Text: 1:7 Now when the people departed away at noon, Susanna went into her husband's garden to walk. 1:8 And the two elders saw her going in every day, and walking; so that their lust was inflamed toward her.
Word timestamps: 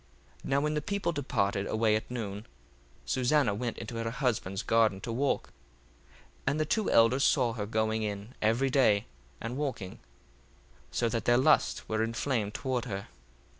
1:7 0.43 0.45
Now 0.45 0.61
when 0.61 0.73
the 0.73 0.81
people 0.81 1.11
departed 1.11 1.67
away 1.67 1.95
at 1.95 2.09
noon, 2.09 2.47
Susanna 3.05 3.53
went 3.53 3.77
into 3.77 3.97
her 3.97 4.09
husband's 4.09 4.63
garden 4.63 4.99
to 5.01 5.11
walk. 5.11 5.49
1:8 6.47 6.47
And 6.47 6.59
the 6.59 6.65
two 6.65 6.89
elders 6.89 7.23
saw 7.23 7.53
her 7.53 7.67
going 7.67 8.01
in 8.01 8.33
every 8.41 8.71
day, 8.71 9.05
and 9.39 9.57
walking; 9.57 9.99
so 10.89 11.07
that 11.07 11.25
their 11.25 11.37
lust 11.37 11.87
was 11.87 12.01
inflamed 12.01 12.55
toward 12.55 12.85
her. 12.85 13.09